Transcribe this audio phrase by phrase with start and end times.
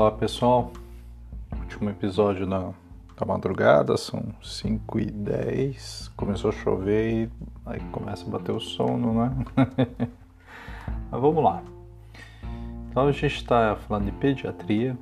[0.00, 0.72] Olá pessoal,
[1.58, 2.72] último episódio da,
[3.18, 7.30] da madrugada, são 5 e 10 começou a chover e
[7.66, 9.30] aí começa a bater o sono, né?
[11.12, 11.62] Mas vamos lá.
[12.88, 14.96] Então a gente está falando de pediatria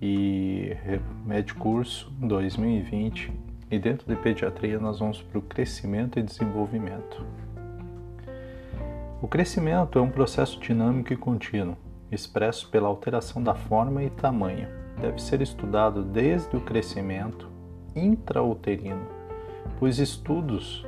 [0.00, 0.74] e
[1.22, 3.30] médio curso 2020
[3.70, 7.22] e dentro de pediatria nós vamos para o crescimento e desenvolvimento.
[9.20, 11.76] O crescimento é um processo dinâmico e contínuo
[12.14, 14.68] expresso pela alteração da forma e tamanho.
[15.00, 17.48] Deve ser estudado desde o crescimento
[17.94, 19.06] intrauterino,
[19.78, 20.84] pois estudos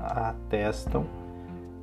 [0.00, 1.06] atestam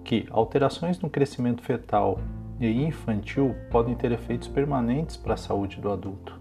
[0.03, 2.19] que alterações no crescimento fetal
[2.59, 6.39] e infantil podem ter efeitos permanentes para a saúde do adulto.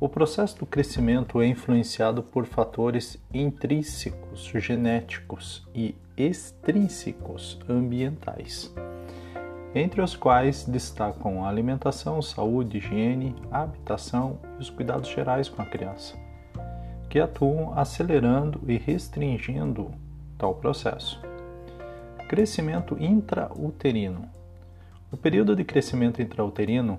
[0.00, 8.72] O processo do crescimento é influenciado por fatores intrínsecos genéticos e extrínsecos ambientais
[9.74, 15.66] entre os quais destacam a alimentação, saúde, higiene, habitação e os cuidados gerais com a
[15.66, 16.16] criança,
[17.08, 19.90] que atuam acelerando e restringindo
[20.38, 21.20] tal processo.
[22.28, 24.28] Crescimento intrauterino.
[25.10, 26.98] O período de crescimento intrauterino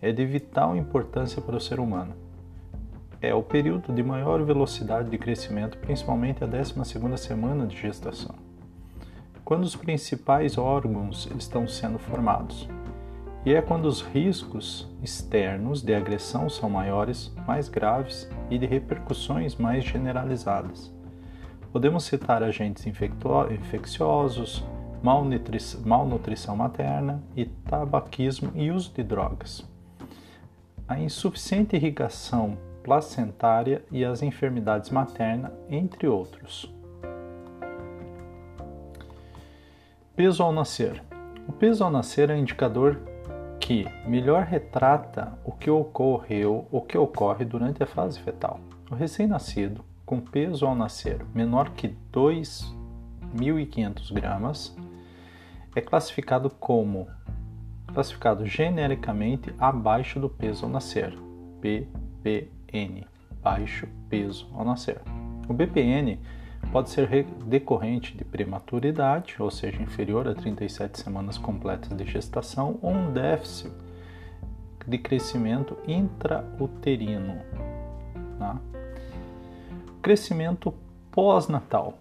[0.00, 2.14] é de vital importância para o ser humano.
[3.20, 8.43] É o período de maior velocidade de crescimento, principalmente a 12ª semana de gestação
[9.44, 12.68] quando os principais órgãos estão sendo formados.
[13.44, 19.54] E é quando os riscos externos de agressão são maiores, mais graves e de repercussões
[19.54, 20.90] mais generalizadas.
[21.70, 24.64] Podemos citar agentes infecciosos,
[25.02, 29.68] malnutrição materna e tabaquismo e uso de drogas.
[30.88, 36.73] A insuficiente irrigação placentária e as enfermidades maternas, entre outros.
[40.16, 41.02] Peso ao nascer.
[41.48, 43.00] O peso ao nascer é um indicador
[43.58, 48.60] que melhor retrata o que ocorreu, o que ocorre durante a fase fetal.
[48.88, 54.76] O recém-nascido com peso ao nascer menor que 2.500 gramas
[55.74, 57.08] é classificado como
[57.92, 61.12] classificado genericamente abaixo do peso ao nascer,
[61.60, 63.04] BPN,
[63.42, 65.00] baixo peso ao nascer.
[65.48, 66.20] O BPN
[66.74, 72.90] pode ser decorrente de prematuridade, ou seja, inferior a 37 semanas completas de gestação, ou
[72.90, 73.70] um déficit
[74.84, 77.36] de crescimento intrauterino.
[78.40, 78.56] Tá?
[80.02, 80.74] Crescimento
[81.12, 81.96] pós-natal.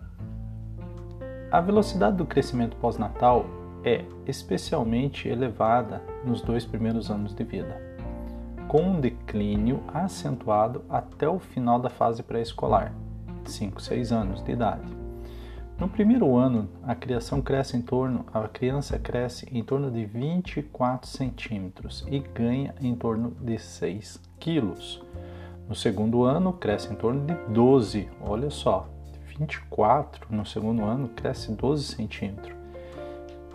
[1.51, 3.45] A velocidade do crescimento pós-natal
[3.83, 7.79] é especialmente elevada nos dois primeiros anos de vida,
[8.67, 12.91] com um declínio acentuado até o final da fase pré-escolar
[13.51, 15.03] 5, 6 anos de idade.
[15.77, 21.09] No primeiro ano, a criação cresce em torno, a criança cresce em torno de 24
[21.09, 25.03] centímetros e ganha em torno de 6 quilos.
[25.67, 28.87] No segundo ano, cresce em torno de 12, olha só,
[29.37, 32.55] 24 no segundo ano cresce 12 centímetros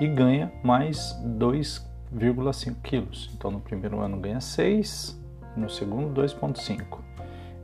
[0.00, 3.30] e ganha mais 2,5 quilos.
[3.34, 5.20] Então, no primeiro ano ganha 6,
[5.56, 7.07] no segundo 2,5.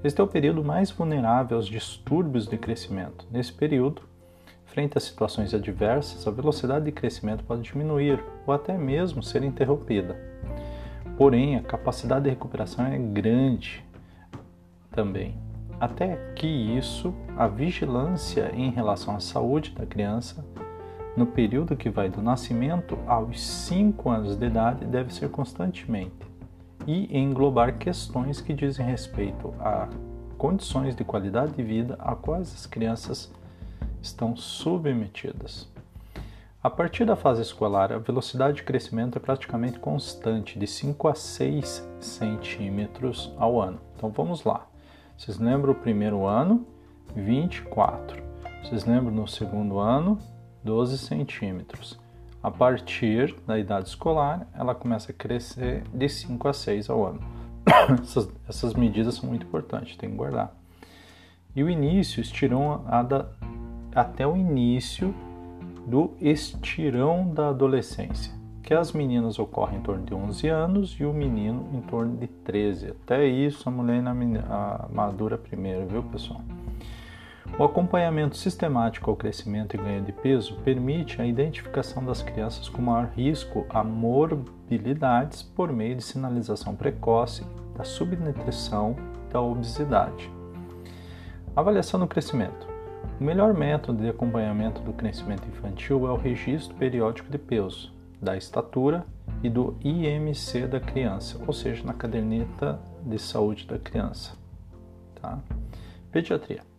[0.05, 3.27] Este é o período mais vulnerável aos distúrbios de crescimento.
[3.31, 4.03] Nesse período,
[4.67, 10.15] frente a situações adversas, a velocidade de crescimento pode diminuir ou até mesmo ser interrompida.
[11.17, 13.83] Porém, a capacidade de recuperação é grande
[14.91, 15.39] também.
[15.81, 20.45] Até que isso, a vigilância em relação à saúde da criança
[21.17, 26.34] no período que vai do nascimento aos 5 anos de idade deve ser constantemente
[26.87, 29.89] e englobar questões que dizem respeito a
[30.37, 33.33] condições de qualidade de vida a quais as crianças
[34.03, 35.69] estão submetidas.
[36.63, 41.15] A partir da fase escolar, a velocidade de crescimento é praticamente constante, de 5 a
[41.15, 43.81] 6 centímetros ao ano.
[43.97, 44.67] Então vamos lá.
[45.17, 46.67] Vocês lembram o primeiro ano?
[47.15, 48.23] 24.
[48.63, 50.19] Vocês lembram no segundo ano?
[50.63, 51.99] 12 centímetros.
[52.45, 57.21] A partir da idade escolar, ela começa a crescer de 5 a 6 ao ano.
[58.03, 60.55] essas, essas, medidas são muito importantes, tem que guardar.
[61.57, 63.31] E o início, estirão da,
[63.95, 65.15] até o início
[65.87, 71.15] do estirão da adolescência, que as meninas ocorrem em torno de 11 anos e o
[71.15, 72.91] menino em torno de 13.
[72.91, 74.13] Até isso a mulher na,
[74.51, 76.43] a madura primeiro, viu pessoal?
[77.59, 82.83] O acompanhamento sistemático ao crescimento e ganho de peso permite a identificação das crianças com
[82.83, 87.47] maior risco a morbilidades por meio de sinalização precoce
[87.77, 88.97] da subnutrição
[89.29, 90.29] e da obesidade.
[91.55, 92.67] Avaliação do crescimento.
[93.21, 98.37] O melhor método de acompanhamento do crescimento infantil é o registro periódico de peso, da
[98.37, 99.07] estatura
[99.45, 104.33] e do IMC da criança, ou seja, na caderneta de saúde da criança.
[105.21, 105.39] Tá?
[106.11, 106.74] Pediatria.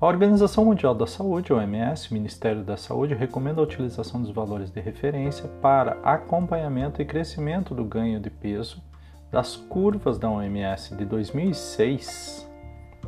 [0.00, 4.80] A Organização Mundial da Saúde, OMS, Ministério da Saúde, recomenda a utilização dos valores de
[4.80, 8.80] referência para acompanhamento e crescimento do ganho de peso
[9.28, 12.48] das curvas da OMS de 2006,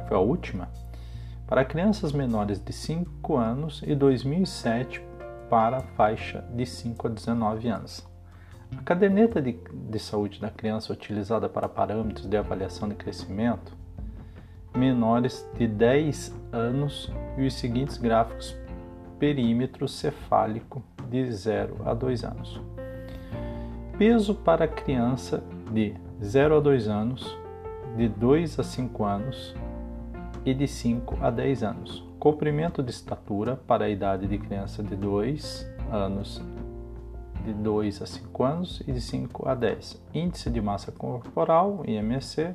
[0.08, 0.68] foi a última,
[1.46, 5.00] para crianças menores de 5 anos e 2007
[5.48, 8.04] para a faixa de 5 a 19 anos.
[8.76, 13.78] A caderneta de, de saúde da criança utilizada para parâmetros de avaliação de crescimento
[14.74, 18.56] menores de 10 anos e os seguintes gráficos
[19.18, 22.60] perímetro cefálico de 0 a 2 anos.
[23.98, 27.38] Peso para criança de 0 a 2 anos,
[27.96, 29.54] de 2 a 5 anos
[30.44, 32.08] e de 5 a 10 anos.
[32.18, 36.42] Comprimento de estatura para a idade de criança de 2 anos,
[37.44, 40.02] de 2 a 5 anos e de 5 a 10.
[40.14, 42.54] Índice de massa corporal, IMC,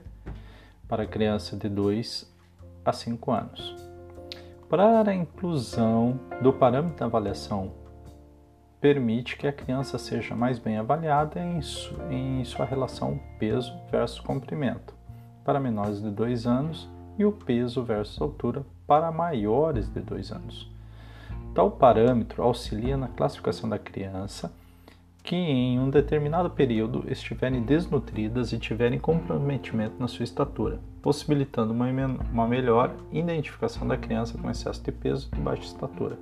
[0.87, 2.31] para criança de 2
[2.83, 3.75] a 5 anos.
[4.69, 7.71] Para a inclusão do parâmetro de avaliação,
[8.79, 14.19] permite que a criança seja mais bem avaliada em, su em sua relação peso versus
[14.19, 14.93] comprimento
[15.43, 20.71] para menores de 2 anos e o peso versus altura para maiores de 2 anos.
[21.53, 24.53] Tal parâmetro auxilia na classificação da criança
[25.25, 31.87] que em um determinado período estiverem desnutridas e tiverem comprometimento na sua estatura, possibilitando uma,
[32.31, 36.17] uma melhor identificação da criança com excesso de peso e baixa estatura.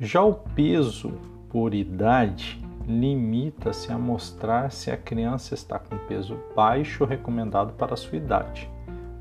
[0.00, 1.12] Já o peso
[1.50, 7.96] por idade limita-se a mostrar se a criança está com peso baixo recomendado para a
[7.96, 8.68] sua idade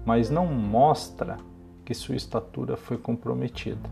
[0.07, 1.36] mas não mostra
[1.83, 3.89] que sua estatura foi comprometida.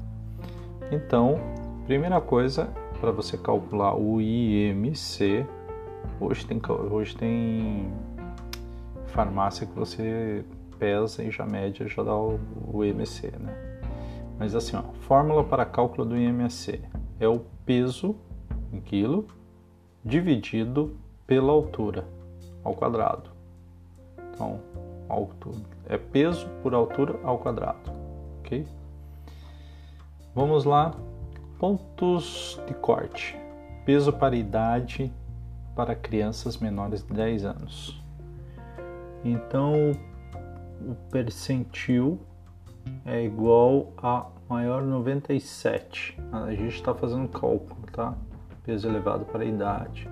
[0.90, 1.38] Então,
[1.86, 2.70] primeira coisa
[3.00, 5.46] para você calcular o IMC,
[6.20, 6.62] hoje tem,
[6.92, 7.92] hoje tem
[9.08, 10.44] farmácia que você
[10.78, 12.40] pesa e já mede já dá o,
[12.72, 13.82] o IMC, né?
[14.38, 16.82] Mas assim, ó, fórmula para cálculo do IMC
[17.20, 18.16] é o peso
[18.72, 19.26] em quilo
[20.04, 22.06] dividido pela altura
[22.64, 23.30] ao quadrado.
[24.34, 24.60] Então,
[25.08, 25.58] altura,
[25.88, 27.92] é peso por altura ao quadrado,
[28.40, 28.68] ok?
[30.34, 30.94] Vamos lá,
[31.60, 33.38] pontos de corte.
[33.86, 35.12] Peso para idade
[35.76, 38.02] para crianças menores de 10 anos.
[39.24, 39.92] Então,
[40.82, 42.20] o percentil
[43.06, 46.18] é igual a maior 97.
[46.32, 48.14] A gente está fazendo cálculo, tá?
[48.64, 50.10] Peso elevado para a idade.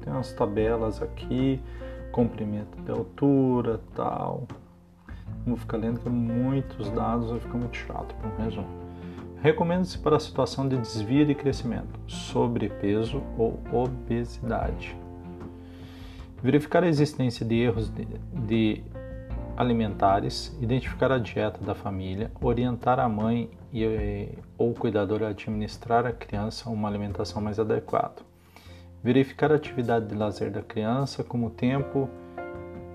[0.00, 1.60] Tem umas tabelas aqui
[2.12, 4.46] comprimento de altura, tal.
[5.46, 8.81] Vou ficar lendo que muitos dados vai ficar muito chato para um resumo.
[9.42, 14.96] Recomenda-se para a situação de desvio de crescimento, sobrepeso ou obesidade.
[16.42, 18.06] Verificar a existência de erros de,
[18.46, 18.82] de
[19.56, 26.12] alimentares, identificar a dieta da família, orientar a mãe e, ou cuidador a administrar à
[26.12, 28.32] criança uma alimentação mais adequada
[29.02, 32.08] verificar a atividade de lazer da criança, como tempo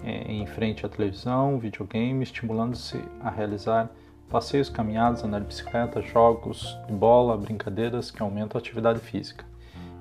[0.03, 3.89] é, em frente à televisão, videogame, estimulando-se a realizar
[4.29, 9.45] passeios, caminhadas, andar de bicicleta, jogos de bola, brincadeiras que aumentam a atividade física.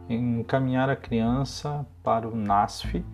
[0.08, 3.04] Encaminhar a criança para o NASF,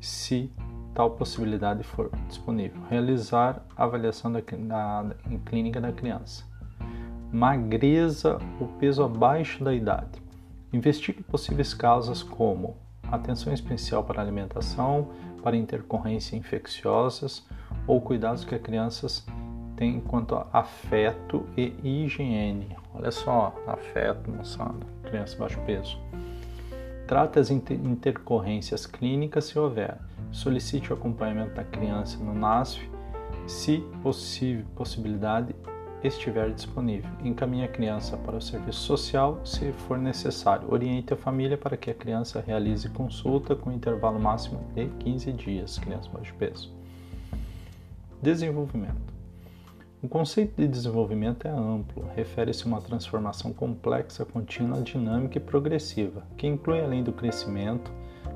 [0.00, 0.50] se
[0.94, 2.80] tal possibilidade for disponível.
[2.88, 6.44] Realizar avaliação da, da, em clínica da criança.
[7.32, 10.22] Magreza ou peso abaixo da idade.
[10.72, 12.76] Investigue possíveis causas como
[13.10, 15.10] atenção especial para alimentação,
[15.42, 17.46] para intercorrências infecciosas
[17.86, 19.26] ou cuidados que as crianças
[19.76, 22.76] têm quanto a afeto e higiene.
[22.94, 25.98] Olha só, afeto, moçada, criança baixo peso.
[27.06, 29.98] Trate as intercorrências clínicas se houver.
[30.32, 32.90] Solicite o acompanhamento da criança no NASF,
[33.46, 35.54] se possível, possibilidade
[36.02, 37.10] estiver disponível.
[37.22, 40.70] Encaminhe a criança para o serviço social se for necessário.
[40.72, 45.78] Oriente a família para que a criança realize consulta com intervalo máximo de 15 dias,
[45.78, 46.72] criança baixo peso.
[48.22, 49.13] Desenvolvimento.
[50.04, 56.26] O conceito de desenvolvimento é amplo, refere-se a uma transformação complexa, contínua, dinâmica e progressiva,
[56.36, 57.90] que inclui, além do crescimento,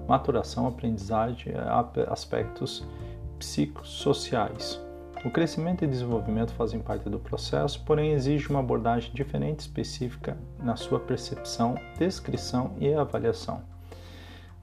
[0.09, 2.89] maturação, aprendizagem e aspectos
[3.39, 4.81] psicossociais.
[5.23, 10.75] O crescimento e desenvolvimento fazem parte do processo, porém exige uma abordagem diferente específica na
[10.75, 13.61] sua percepção, descrição e avaliação.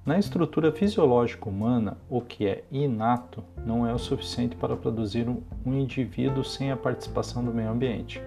[0.06, 5.74] Na estrutura fisiológica humana, o que é inato não é o suficiente para produzir um
[5.74, 8.22] indivíduo sem a participação do meio ambiente.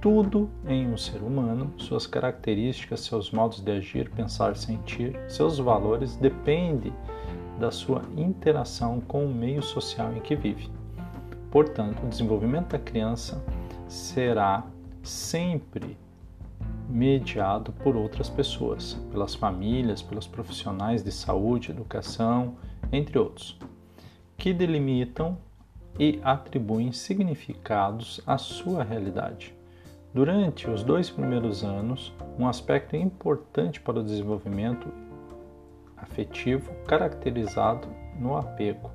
[0.00, 6.16] tudo em um ser humano, suas características, seus modos de agir, pensar, sentir, seus valores
[6.16, 6.90] depende
[7.58, 10.70] da sua interação com o meio social em que vive.
[11.50, 13.44] Portanto, o desenvolvimento da criança
[13.88, 14.64] será
[15.02, 15.98] sempre
[16.88, 22.56] mediado por outras pessoas, pelas famílias, pelos profissionais de saúde, educação,
[22.90, 23.58] entre outros,
[24.36, 25.36] que delimitam
[25.98, 29.54] e atribuem significados à sua realidade.
[30.14, 34.88] Durante os dois primeiros anos, um aspecto importante para o desenvolvimento
[35.96, 38.90] afetivo caracterizado no apego,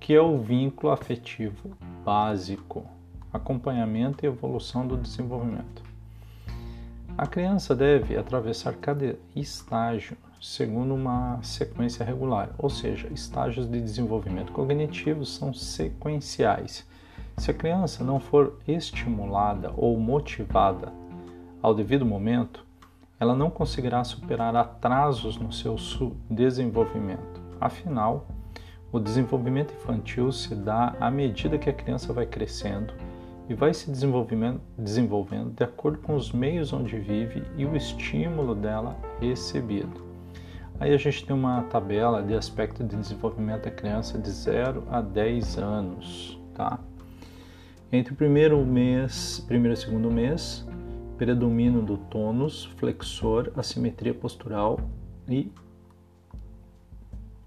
[0.00, 1.70] que é o vínculo afetivo
[2.04, 2.84] básico,
[3.32, 5.83] acompanhamento e evolução do desenvolvimento.
[7.16, 14.52] A criança deve atravessar cada estágio segundo uma sequência regular, ou seja, estágios de desenvolvimento
[14.52, 16.84] cognitivo são sequenciais.
[17.36, 20.92] Se a criança não for estimulada ou motivada
[21.62, 22.66] ao devido momento,
[23.20, 25.76] ela não conseguirá superar atrasos no seu
[26.28, 27.40] desenvolvimento.
[27.60, 28.26] Afinal,
[28.90, 32.92] o desenvolvimento infantil se dá à medida que a criança vai crescendo
[33.48, 38.96] e vai se desenvolvendo, de acordo com os meios onde vive e o estímulo dela
[39.20, 40.02] recebido.
[40.80, 45.00] Aí a gente tem uma tabela de aspecto de desenvolvimento da criança de 0 a
[45.00, 46.80] 10 anos, tá?
[47.92, 50.66] Entre o primeiro mês, primeiro e segundo mês,
[51.16, 54.80] predomínio do tônus, flexor, assimetria postural
[55.28, 55.52] e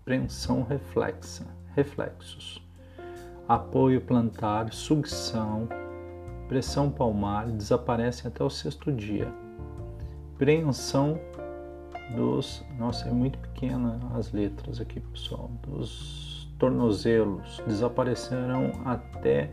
[0.06, 2.66] preensão reflexa, reflexos.
[3.46, 5.68] Apoio plantar, sucção,
[6.48, 9.27] pressão palmar desaparecem até o sexto dia.
[10.38, 11.20] Preensão
[12.16, 12.63] dos.
[12.77, 15.51] Nossa, é muito pequena as letras aqui, pessoal.
[15.68, 19.51] Dos tornozelos desaparecerão até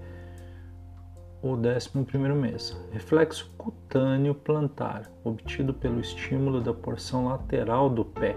[1.42, 2.76] o décimo primeiro mês.
[2.92, 8.36] Reflexo cutâneo plantar, obtido pelo estímulo da porção lateral do pé.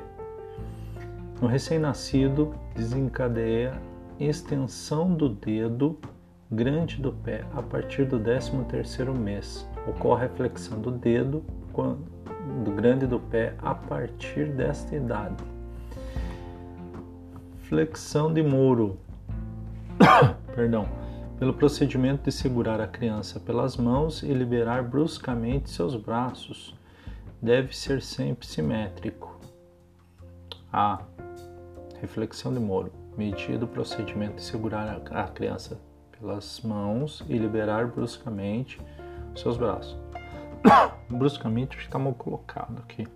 [1.41, 3.79] No recém-nascido, desencadeia
[4.19, 5.97] extensão do dedo
[6.51, 9.67] grande do pé a partir do 13º mês.
[9.87, 11.43] Ocorre a flexão do dedo
[12.63, 15.43] do grande do pé a partir desta idade.
[17.63, 18.97] Flexão de muro.
[20.55, 20.87] Perdão.
[21.37, 26.73] Pelo procedimento de segurar a criança pelas mãos e liberar bruscamente seus braços,
[27.39, 29.39] deve ser sempre simétrico.
[30.73, 31.03] A.
[32.01, 32.91] Reflexão de Moro.
[33.15, 35.79] Medido o procedimento de segurar a criança
[36.19, 38.79] pelas mãos e liberar bruscamente
[39.35, 39.97] seus braços.
[41.09, 43.07] bruscamente está mal colocado aqui.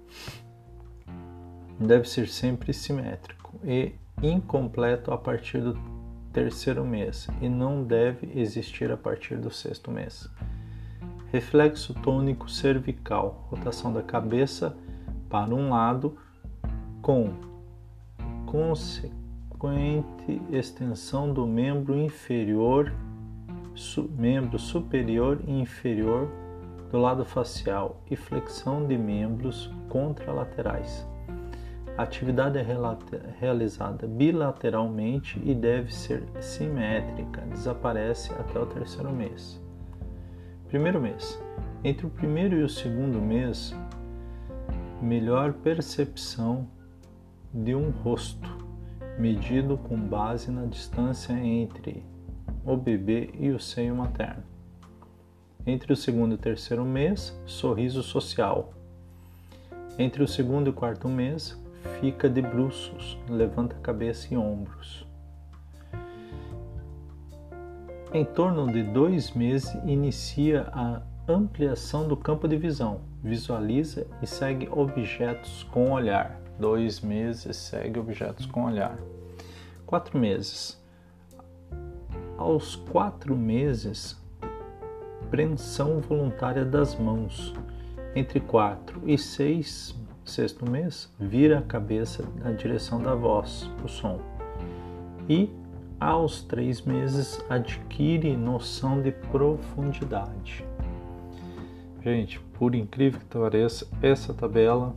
[1.80, 5.78] Deve ser sempre simétrico e incompleto a partir do
[6.32, 10.30] terceiro mês e não deve existir a partir do sexto mês.
[11.32, 14.76] Reflexo tônico cervical, rotação da cabeça
[15.30, 16.18] para um lado
[17.02, 17.34] com
[18.46, 19.21] consequência
[19.62, 22.92] frequente extensão do membro inferior,
[23.76, 26.28] su, membro superior e inferior
[26.90, 31.08] do lado facial e flexão de membros contralaterais.
[31.96, 32.66] A atividade é
[33.40, 39.62] realizada bilateralmente e deve ser simétrica, desaparece até o terceiro mês.
[40.70, 41.40] Primeiro mês.
[41.84, 43.76] Entre o primeiro e o segundo mês,
[45.00, 46.68] melhor percepção
[47.54, 48.61] de um rosto
[49.22, 52.04] medido com base na distância entre
[52.66, 54.44] o bebê e o seio materno.
[55.66, 58.74] Entre o segundo e terceiro mês, sorriso social.
[60.00, 61.56] Entre o segundo e quarto mês,
[62.00, 65.08] fica de bruços, levanta cabeça e ombros.
[68.12, 74.68] Em torno de dois meses, inicia a ampliação do campo de visão, visualiza e segue
[74.72, 78.98] objetos com olhar dois meses segue objetos com olhar.
[79.86, 80.80] Quatro meses.
[82.38, 84.16] Aos quatro meses,
[85.32, 87.54] preensão voluntária das mãos.
[88.16, 94.20] Entre quatro e seis, sexto mês, vira a cabeça na direção da voz, o som.
[95.28, 95.50] E
[96.00, 100.64] aos três meses adquire noção de profundidade.
[102.04, 104.96] Gente, por incrível que pareça, essa tabela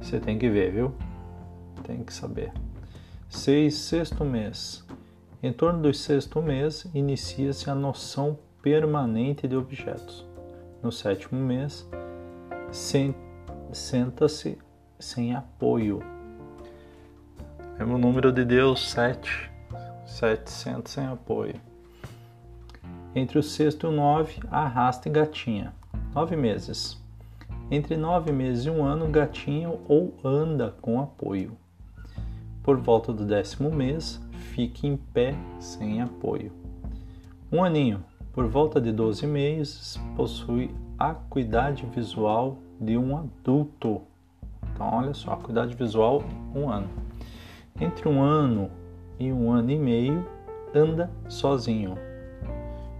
[0.00, 0.94] você tem que ver, viu?
[1.84, 2.52] Tem que saber.
[3.28, 4.84] Seis, sexto mês.
[5.42, 10.26] Em torno do sexto mês, inicia-se a noção permanente de objetos.
[10.82, 11.88] No sétimo mês,
[13.72, 14.58] senta-se
[14.98, 16.02] sem apoio.
[17.78, 19.50] É o número de Deus, sete.
[20.04, 21.54] Sete senta sem apoio.
[23.14, 25.72] Entre o sexto e o nove, arrasta e gatinha.
[26.14, 27.00] Nove meses.
[27.70, 31.52] Entre nove meses e um ano, gatinha ou anda com apoio.
[32.62, 36.50] Por volta do décimo mês, fique em pé sem apoio.
[37.52, 44.00] Um aninho, por volta de 12 meses, possui acuidade visual de um adulto.
[44.72, 46.22] Então, olha só, acuidade visual,
[46.54, 46.88] um ano.
[47.78, 48.70] Entre um ano
[49.18, 50.26] e um ano e meio,
[50.74, 52.07] anda sozinho.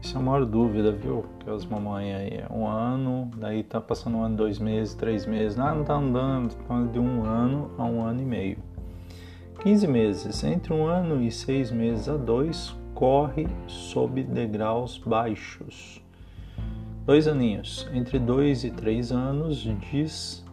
[0.01, 1.25] Isso é a maior dúvida, viu?
[1.41, 5.27] Que as mamães aí é um ano, daí tá passando um ano, dois meses, três
[5.27, 8.59] meses, ah, não tá andando, tá de um ano a um ano e meio.
[9.61, 16.01] 15 meses, entre um ano e seis meses a dois, corre sob degraus baixos.
[17.05, 19.59] Dois aninhos, entre dois e três anos,
[19.91, 20.45] diz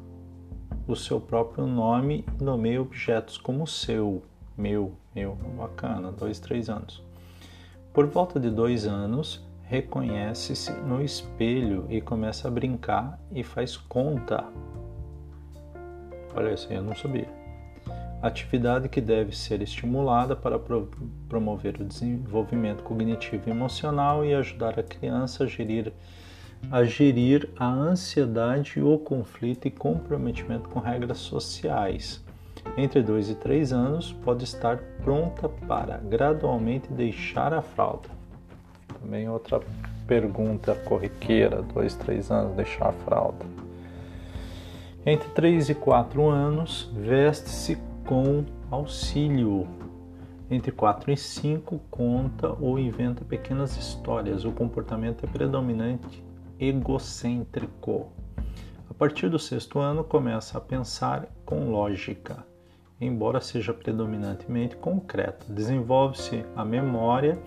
[0.87, 4.23] o seu próprio nome e nomeia objetos como seu,
[4.57, 7.03] meu, meu, bacana, dois, três anos.
[7.95, 14.43] Por volta de dois anos, reconhece-se no espelho e começa a brincar e faz conta.
[16.35, 17.29] Olha, isso aí eu não sabia.
[18.21, 20.91] Atividade que deve ser estimulada para pro
[21.29, 25.93] promover o desenvolvimento cognitivo e emocional e ajudar a criança a gerir,
[26.69, 32.24] a gerir a ansiedade, o conflito e comprometimento com regras sociais
[32.77, 38.09] entre 2 e 3 anos, pode estar pronta para gradualmente deixar a fralda.
[38.99, 39.61] Também outra
[40.05, 43.45] pergunta corriqueira, 2, 3 anos, deixar a fralda.
[45.05, 49.67] Entre 3 e 4 anos, veste-se com auxílio.
[50.51, 54.43] Entre 4 e 5, conta ou inventa pequenas histórias.
[54.43, 56.23] O comportamento é predominante
[56.59, 58.07] egocêntrico.
[58.89, 62.45] A partir do sexto ano, começa a pensar com lógica
[62.99, 65.45] embora seja predominantemente concreta.
[65.51, 67.37] Desenvolve-se a memória,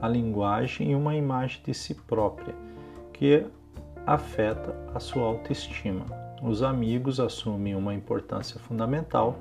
[0.00, 2.54] a linguagem e uma imagem de si própria,
[3.12, 3.46] que
[4.06, 6.04] afeta a sua autoestima.
[6.42, 9.38] Os amigos assumem uma importância fundamental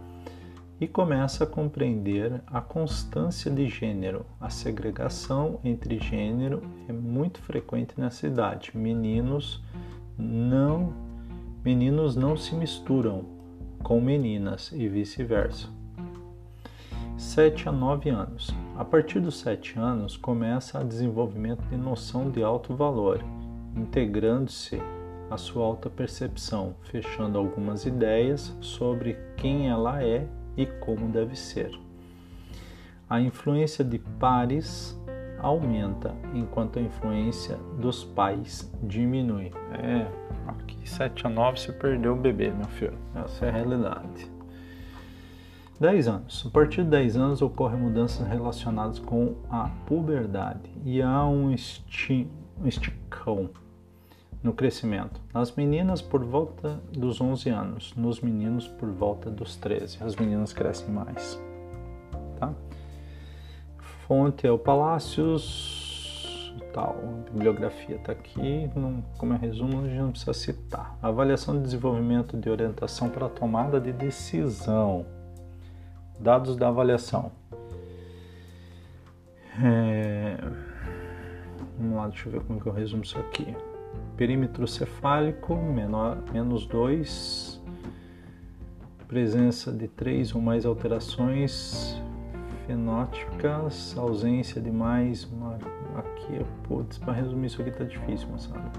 [0.79, 4.25] e começa a compreender a constância de gênero.
[4.39, 8.71] A segregação entre gênero é muito frequente nessa idade.
[8.75, 9.63] Meninos
[10.17, 10.93] não
[11.63, 13.25] meninos não se misturam,
[13.85, 15.69] com meninas e vice-versa.
[17.15, 18.49] 7 a 9 anos.
[18.75, 23.23] A partir dos 7 anos começa o desenvolvimento de noção de alto valor,
[23.75, 24.81] integrando-se
[25.29, 31.69] a sua alta percepção, fechando algumas ideias sobre quem ela é e como deve ser.
[33.07, 34.99] A influência de pares
[35.45, 39.51] aumenta, enquanto a influência dos pais diminui.
[39.73, 40.07] É,
[40.47, 42.97] aqui 7 a 9 você perdeu o bebê, meu filho.
[43.13, 44.31] Essa é a realidade.
[45.79, 46.43] 10 anos.
[46.47, 52.27] A partir de 10 anos ocorrem mudanças relacionadas com a puberdade e há um, esti
[52.59, 53.51] um esticão
[54.41, 55.21] no crescimento.
[55.31, 60.03] Nas meninas por volta dos 11 anos, nos meninos por volta dos 13.
[60.03, 61.39] As meninas crescem mais.
[62.39, 62.51] Tá?
[64.07, 65.95] Fonte é o Palácios
[66.75, 66.99] tal.
[67.01, 68.69] A bibliografia está aqui.
[68.75, 70.97] Não, como é resumo, a gente não precisa citar.
[71.01, 75.05] Avaliação de desenvolvimento de orientação para tomada de decisão.
[76.19, 77.31] Dados da avaliação.
[79.63, 80.37] É...
[81.79, 83.55] Vamos lá, deixa eu ver como que eu resumo isso aqui.
[84.17, 87.61] Perímetro cefálico, menor, menos 2.
[89.07, 92.01] Presença de três ou mais alterações
[92.65, 95.23] fenótipas, ausência de mais.
[95.25, 95.57] Uma,
[95.95, 98.71] aqui, putz, para resumir isso aqui tá difícil, moçada.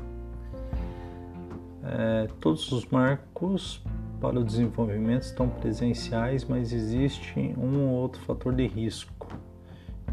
[1.84, 3.82] É, todos os marcos
[4.20, 9.28] para o desenvolvimento estão presenciais, mas existe um ou outro fator de risco.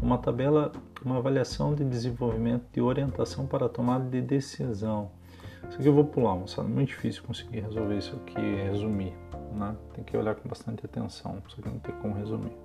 [0.00, 0.70] Uma tabela,
[1.04, 5.10] uma avaliação de desenvolvimento de orientação para tomada de decisão.
[5.68, 6.68] Isso aqui eu vou pular, moçada.
[6.68, 9.14] Muito difícil conseguir resolver isso aqui, resumir.
[9.54, 9.74] Né?
[9.94, 11.42] Tem que olhar com bastante atenção.
[11.48, 12.63] Isso aqui não tem como resumir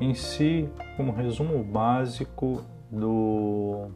[0.00, 3.88] em si, como resumo básico do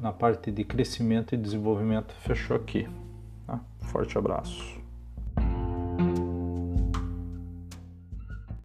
[0.00, 2.88] na parte de crescimento e desenvolvimento, fechou aqui.
[3.46, 3.60] Tá?
[3.82, 4.81] Forte abraço.